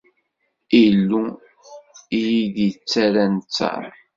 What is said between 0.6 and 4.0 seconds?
Illu i iyi-d-ittarran ttar.